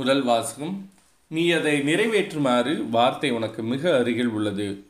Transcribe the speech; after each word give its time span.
முதல் 0.00 0.22
வாசகம். 0.22 0.90
நீ 1.28 1.50
அதை 1.50 1.80
நிறைவேற்றுமாறு 1.80 2.88
வார்த்தை 2.90 3.30
உனக்கு 3.30 3.62
மிக 3.62 3.98
அருகில் 3.98 4.26
உள்ளது. 4.26 4.84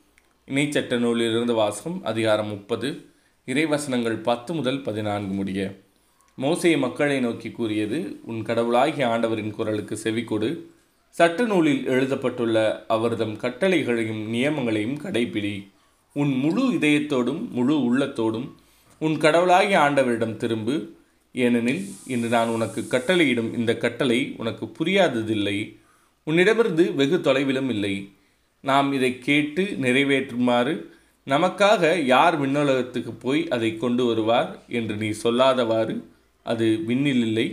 இணைச்சட்ட 0.47 0.99
நூலிலிருந்து 0.99 1.55
வாசகம் 1.55 2.05
அதிகாரம் 2.05 2.47
முப்பது. 2.47 3.05
இறைவசனங்கள் 3.47 4.23
பத்து 4.23 4.55
முதல் 4.55 4.83
பதினான்கு 4.83 5.35
முடிய. 5.35 5.77
மோசை 6.39 6.79
மக்களை 6.79 7.21
நோக்கி 7.21 7.51
கூறியது 7.51 8.21
உன் 8.23 8.43
கடவுளாகிய 8.43 9.09
ஆண்டவரின் 9.09 9.51
குரலுக்கு 9.51 9.99
செவிக்கொடு 10.05 10.61
சட்ட 11.11 11.45
நூலில் 11.45 11.87
எழுதப்பட்டுள்ள 11.87 12.85
அவர்தம் 12.89 13.37
கட்டளைகளையும் 13.37 14.35
நியமங்களையும் 14.35 15.01
கடைப்பிடி. 15.01 15.69
உன் 16.13 16.35
முழு 16.37 16.73
இதயத்தோடும் 16.73 17.49
முழு 17.49 17.77
உள்ளத்தோடும் 17.77 18.49
உன் 18.99 19.19
கடவுளாகிய 19.19 19.79
ஆண்டவரிடம் 19.79 20.37
திரும்பு. 20.37 20.96
ஏனெனில் 21.45 21.83
இன்று 22.15 22.29
நான் 22.35 22.53
உனக்கு 22.57 22.81
கட்டளையிடும் 22.93 23.51
இந்த 23.59 23.73
கட்டளை 23.85 24.19
உனக்கு 24.43 24.67
புரியாததில்லை. 24.79 25.57
உன்னிடமிருந்து 26.27 26.85
வெகு 27.01 27.19
தொலைவிலும் 27.27 27.71
இல்லை. 27.75 27.95
நாம் 28.65 28.89
இதை 28.99 29.11
கேட்டு 29.29 29.65
நிறைவேற்றுமாறு 29.85 30.75
நமக்காக 31.27 31.83
யார் 32.15 32.37
விண்ணுலகத்துக்கு 32.43 33.13
போய் 33.25 33.43
அதை 33.55 33.71
கொண்டு 33.77 34.03
வருவார் 34.05 34.51
என்று 34.79 34.95
நீ 35.03 35.09
சொல்லாதவாறு 35.25 35.95
அது 36.47 36.67
விண்ணில் 36.89 37.25
இல்லை. 37.29 37.47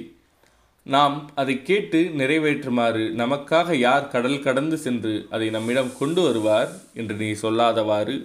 நாம் 0.86 1.18
அதை 1.42 1.56
கேட்டு 1.70 2.00
நிறைவேற்றுமாறு 2.22 3.04
நமக்காக 3.22 3.76
யார் 3.88 4.12
கடல் 4.16 4.44
கடந்து 4.48 4.78
சென்று 4.86 5.14
அதை 5.36 5.48
நம்மிடம் 5.50 5.92
கொண்டு 6.00 6.22
வருவார் 6.22 6.72
என்று 6.94 7.16
நீ 7.16 7.30
சொல்லாதவாறு 7.44 8.16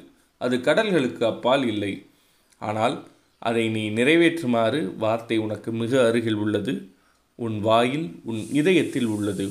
அது 0.40 0.56
கடல்களுக்கு 0.68 1.23
அப்பால் 1.32 1.66
இல்லை. 1.73 1.93
ஆனால் 2.60 2.96
அதை 3.38 3.69
நீ 3.69 3.91
நிறைவேற்றுமாறு 3.91 4.97
வார்த்தை 4.97 5.38
உனக்கு 5.38 5.73
மிக 5.73 6.06
அருகில் 6.06 6.34
உள்ளது. 6.34 6.88
உன் 7.34 7.60
வாயில் 7.60 8.20
உன் 8.24 8.46
இதயத்தில் 8.52 9.05
உள்ளது. 9.05 9.51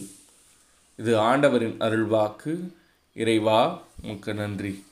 இது 0.98 1.20
ஆண்டவரின் 1.20 1.76
அருள்வாக்கு. 1.80 2.70
இறைவா 3.14 3.81
உமக்கு 4.03 4.34
நன்றி. 4.34 4.84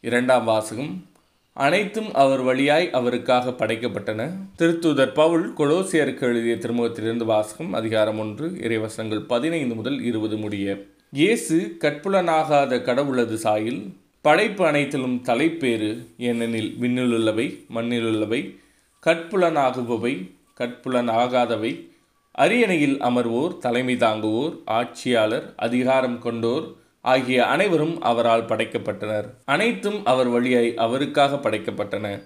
இரண்டாம் 0.00 0.44
வாசகம். 0.44 1.06
அனைத்தும் 1.52 2.14
அவர் 2.14 2.40
வழியாய் 2.40 2.90
அவருக்காக 2.90 3.50
படைக்கப்பட்டன. 3.50 4.30
திருத்தூதர் 4.58 5.14
பவுல் 5.14 5.54
கொலோசியருக்கு 5.56 6.20
எழுதிய 6.20 6.54
திருமுகத்திலிருந்து 6.54 7.24
வாசகம் 7.24 7.72
அதிகாரம் 7.72 8.18
ஒன்று 8.18 8.48
இறைவசனங்கள் 8.48 9.26
பதினைந்து 9.26 9.74
முதல் 9.74 10.02
இருபது 10.02 10.36
முடிய. 10.36 10.84
இயேசு 11.12 11.76
கற்புலனாகாத 11.80 12.76
கடவுளது 12.78 13.34
சாயில் 13.34 13.96
படைப்பு 14.20 14.66
அனைத்திலும் 14.66 15.22
தலைப்பேறு 15.22 16.06
ஏனெனில் 16.18 16.76
விண்ணிலுள்ளவை 16.80 17.64
மண்ணிலுள்ளவை 17.74 18.58
கட்புலனாகுபவை 19.06 20.30
கட்புலனாகாதவை 20.58 21.88
அரியணையில் 22.32 23.02
அமர்வோர் 23.02 23.58
தலைமை 23.58 23.96
தாங்குவோர் 23.96 24.58
ஆட்சியாளர் 24.64 25.52
அதிகாரம் 25.56 26.18
கொண்டோர் 26.24 26.74
ஆகிய 27.00 27.46
அனைவரும் 27.46 28.00
அவரால் 28.00 28.44
படைக்கப்பட்டனர். 28.44 29.24
அனைத்தும் 29.44 30.04
அவர் 30.04 30.28
வழியாய் 30.28 30.76
அவருக்காக 30.76 31.36
படைக்கப்பட்டன. 31.36 32.22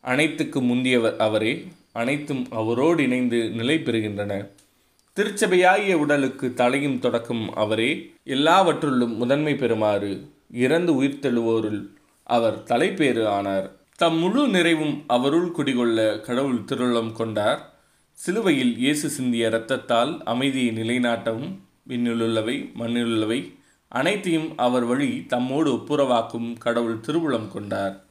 அனைத்துக்கு 0.00 0.60
முந்தியவர் 0.60 1.16
அவரே 1.16 1.66
அனைத்தும் 1.92 2.46
அவரோடு 2.50 3.02
இணைந்து 3.02 3.50
நிலை 3.50 3.76
பெறுகின்றன. 3.76 4.48
திருச்சபையாகிய 5.16 5.94
உடலுக்கு 5.94 6.54
தலையும் 6.54 6.98
தொடக்கும் 6.98 7.54
அவரே 7.54 8.10
எல்லாவற்றுள்ளும் 8.26 9.16
முதன்மை 9.16 9.54
பெறுமாறு. 9.54 10.12
இறந்து 10.50 11.02
உயிர்த்தெழுவோருள் 11.02 11.86
அவர் 12.24 12.62
தலைப்பேறு 12.62 13.28
ஆனார். 13.28 13.70
தம் 13.96 14.16
முழு 14.16 14.48
நிறைவும் 14.48 15.04
அவருள் 15.06 15.50
குடிகொள்ள 15.50 16.20
கடவுள் 16.20 16.64
திருளம் 16.64 17.12
கொண்டார். 17.12 17.72
சிலுவையில் 18.12 18.78
இயேசு 18.78 19.08
சிந்திய 19.08 19.48
இரத்தத்தால் 19.48 20.20
அமைதியை 20.24 20.76
நிலைநாட்டவும் 20.76 21.58
விண்ணிலுள்ளவை 21.88 22.70
மண்ணிலுள்ளவை 22.78 23.54
அனைத்தையும் 23.88 24.56
அவர் 24.56 24.84
வழி 24.84 25.26
தம்மோடு 25.28 25.70
ஒப்புரவாக்கும் 25.70 26.58
கடவுள் 26.58 27.00
திருவுளம் 27.00 27.48
கொண்டார். 27.48 28.04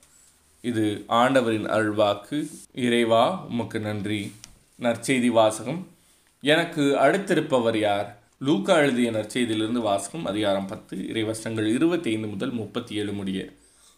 இது 0.62 1.04
ஆண்டவரின் 1.08 1.66
அருள்வாக்கு. 1.66 2.48
இறைவா 2.74 3.46
உமக்கு 3.50 3.80
நன்றி. 3.80 4.32
நற்செய்தி 4.82 5.28
வாசகம். 5.28 5.88
எனக்கு 6.42 6.82
அடுத்திருப்பவர் 6.82 7.78
யார்? 7.78 8.23
லூக்கா 8.46 8.76
எழுதிய 8.76 9.12
நற்செய்தியிலிருந்து 9.12 9.82
வாசகம் 9.82 10.26
அதிகாரம் 10.26 10.66
பத்து 10.66 10.98
இறைவசங்கள் 10.98 11.74
இருபத்தி 11.74 12.10
ஐந்து 12.12 12.28
முதல் 12.28 12.52
முப்பத்தி 12.52 12.96
ஏழு 12.96 13.14
முடிய. 13.14 13.50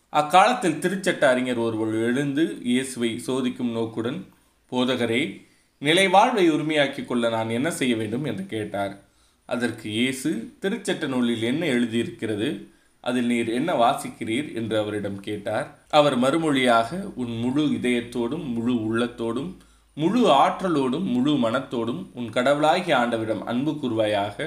அக்காலத்தில் 0.10 0.80
திருச்சட்ட 0.80 1.24
அறிஞர் 1.24 1.58
ஒருவர் 1.58 1.94
எழுந்து 1.94 2.58
இயேசுவை 2.64 3.22
சோதிக்கும் 3.28 3.72
நோக்குடன் 3.72 4.26
போதகரே 4.72 5.42
நிலை 5.80 6.08
வாழ்வை 6.08 6.52
உரிமையாக்கிக் 6.52 7.06
கொள்ள 7.06 7.30
நான் 7.30 7.50
என்ன 7.50 7.72
செய்ய 7.72 7.96
வேண்டும்? 7.96 8.24
என்று 8.24 8.46
கேட்டார். 8.46 9.04
அதற்கு 9.46 9.90
இயேசு 9.90 10.54
திருச்சட்ட 10.62 11.08
நூலில் 11.08 11.42
என்ன 11.42 11.66
எழுதியிருக்கிறது? 11.66 12.68
அதில் 13.02 13.26
நீர் 13.26 13.50
என்ன 13.50 13.74
வாசிக்கிறீர்? 13.74 14.56
என்று 14.56 14.78
அவரிடம் 14.78 15.20
கேட்டார். 15.20 15.80
அவர் 15.90 16.20
மறுமொழியாக 16.20 17.14
உன் 17.16 17.38
முழு 17.38 17.64
இதயத்தோடும் 17.66 18.54
முழு 18.54 18.74
உள்ளத்தோடும் 18.74 19.56
முழு 19.98 20.22
ஆற்றலோடும் 20.30 21.06
முழு 21.16 21.34
மனத்தோடும் 21.34 22.02
உன் 22.14 22.30
கடவுளாகிய 22.30 22.94
ஆண்டவரிடம் 22.98 23.44
அன்பு 23.44 23.72
கூறுவாயாக. 23.72 24.38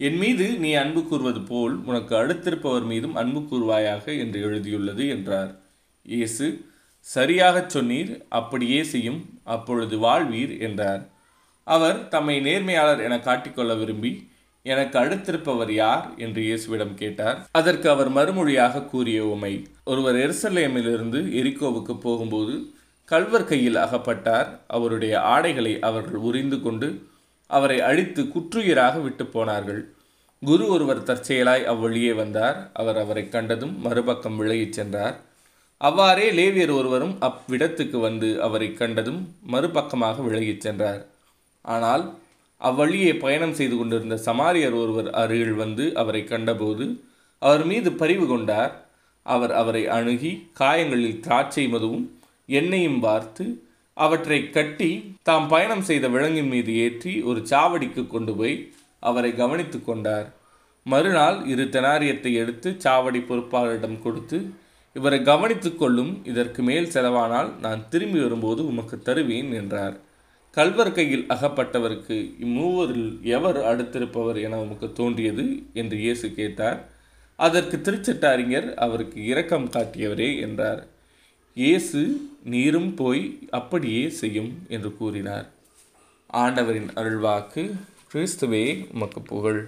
என் 0.00 0.18
மீது 0.18 0.46
நீ 0.58 0.70
அன்பு 0.74 1.00
கூறுவது 1.04 1.40
போல் 1.40 1.74
உனக்கு 1.84 2.16
அடுத்திருப்பவர் 2.16 2.84
மீதும் 2.84 3.14
அன்பு 3.14 3.40
கூறுவாயாக 3.40 4.04
என்று 4.18 4.40
எழுதியுள்ளது 4.40 5.08
என்றார். 5.08 5.50
இயேசு 6.02 6.46
சரியாகச் 7.06 7.72
சொன்னீர் 7.76 8.12
அப்படியே 8.28 8.82
செய்யும் 8.82 9.20
அப்பொழுது 9.44 9.96
வாழ்வீர் 9.98 10.54
என்றார். 10.58 11.02
அவர் 11.66 12.08
தம்மை 12.08 12.38
நேர்மையாளர் 12.40 13.02
என 13.02 13.18
காட்டிக்கொள்ள 13.18 13.74
விரும்பி 13.78 14.12
எனக்கு 14.66 14.96
அடுத்திருப்பவர் 14.98 15.72
யார்? 15.72 16.06
என்று 16.16 16.40
இயேசுவிடம் 16.42 16.94
கேட்டார். 16.94 17.38
அதற்கு 17.50 17.86
அவர் 17.90 18.10
மறுமொழியாக 18.12 18.84
கூறிய 18.84 19.24
உமை 19.26 19.52
ஒருவர் 19.84 20.16
எருசலேமிலிருந்து 20.16 21.20
எரிக்கோவுக்கு 21.40 21.94
போகும்போது 22.00 22.54
கல்வர் 23.10 23.44
கையில் 23.44 23.74
அகப்பட்டார். 23.74 24.48
அவருடைய 24.66 25.20
ஆடைகளை 25.20 25.80
அவர்கள் 25.80 26.14
உரிந்து 26.14 26.62
கொண்டு 26.62 27.08
அவரை 27.46 27.80
அழித்து 27.80 28.22
குற்றுயிராக 28.22 29.02
விட்டு 29.02 29.26
போனார்கள். 29.26 29.94
குரு 30.40 30.68
ஒருவர் 30.68 31.02
தற்செயலாய் 31.02 31.64
அவ்வழியே 31.64 32.12
வந்தார். 32.12 32.70
அவர் 32.72 32.96
அவரை 32.96 33.28
கண்டதும் 33.28 33.80
மறுபக்கம் 33.80 34.36
விலகிச் 34.40 34.72
சென்றார். 34.72 35.20
அவ்வாறே 35.76 36.30
லேவியர் 36.30 36.74
ஒருவரும் 36.74 37.16
அவ்விடத்துக்கு 37.20 38.00
வந்து 38.00 38.42
அவரை 38.42 38.74
கண்டதும் 38.74 39.34
மறுபக்கமாக 39.52 40.22
விலகிச் 40.22 40.60
சென்றார். 40.60 41.06
ஆனால் 41.60 42.18
அவ்வழியே 42.56 43.14
பயணம் 43.14 43.54
செய்து 43.54 43.76
கொண்டிருந்த 43.76 44.16
சமாரியர் 44.24 44.76
ஒருவர் 44.82 45.10
அருகில் 45.10 45.54
வந்து 45.54 45.94
அவரை 45.94 46.24
கண்டபோது 46.24 47.00
அவர் 47.38 47.64
மீது 47.64 47.92
பரிவு 47.92 48.26
கொண்டார். 48.26 48.84
அவர் 49.22 49.52
அவரை 49.52 49.86
அணுகி 49.86 50.50
காயங்களில் 50.52 51.20
திராட்சை 51.20 51.66
மதுவும் 51.66 52.06
எண்ணெயும் 52.48 52.98
வார்த்து 52.98 53.44
அவற்றை 53.96 54.50
கட்டி 54.50 54.90
தாம் 55.22 55.48
பயணம் 55.48 55.82
செய்த 55.82 56.06
விலங்கின் 56.08 56.48
மீது 56.48 56.72
ஏற்றி 56.76 57.12
ஒரு 57.22 57.40
சாவடிக்கு 57.50 58.06
கொண்டு 58.06 58.32
போய் 58.34 58.56
அவரை 58.98 59.30
கவனித்து 59.34 59.78
கொண்டார். 59.84 60.26
மறுநாள் 60.86 61.38
இரு 61.46 61.64
தெனாரியத்தை 61.68 62.32
எடுத்து 62.34 62.68
சாவடி 62.84 63.20
பொறுப்பாளரிடம் 63.28 63.98
கொடுத்து 64.02 64.38
இவரை 64.96 65.22
கவனித்து 65.22 65.70
கொள்ளும் 65.74 66.12
இதற்கு 66.24 66.60
மேல் 66.62 66.92
செலவானால் 66.92 67.50
நான் 67.60 67.88
திரும்பி 67.88 68.20
வரும்போது 68.20 68.60
உமக்கு 68.66 68.98
தருவேன் 68.98 69.50
என்றார். 69.52 69.96
கல்வர் 70.56 70.92
கையில் 70.92 71.24
அகப்பட்டவருக்கு 71.28 72.16
இம்மூவரில் 72.44 73.10
எவர் 73.36 73.58
அடுத்திருப்பவர் 73.70 74.38
என 74.42 74.60
உமக்கு 74.60 74.88
தோன்றியது? 74.92 75.44
என்று 75.72 75.96
இயேசு 75.96 76.26
கேட்டார். 76.34 76.78
அதற்கு 77.38 77.76
திருச்சட்ட 77.76 78.24
அறிஞர் 78.24 78.74
அவருக்கு 78.74 79.18
இரக்கம் 79.24 79.68
காட்டியவரே 79.70 80.30
என்றார். 80.40 80.80
இயேசு 81.58 82.00
நீரும் 82.44 82.94
போய் 82.94 83.22
அப்படியே 83.50 84.08
செய்யும் 84.08 84.50
என்று 84.68 84.96
கூறினார். 84.96 85.46
ஆண்டவரின் 86.26 86.88
அருள்வாக்கு 86.94 87.62
கிறிஸ்துவே 88.12 88.64
உமக்கு 88.94 89.20
புகழ். 89.20 89.60